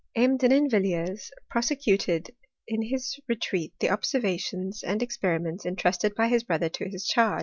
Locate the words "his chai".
6.89-7.39